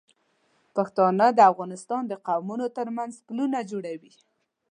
پښتانه 0.75 1.25
د 1.33 1.39
افغانستان 1.51 2.01
د 2.07 2.13
قومونو 2.27 2.65
تر 2.77 2.87
منځ 2.97 3.13
پلونه 3.27 3.59
جوړوي. 3.71 4.13